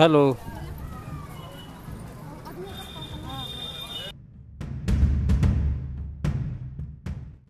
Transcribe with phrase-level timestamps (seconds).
[0.00, 0.20] Hello.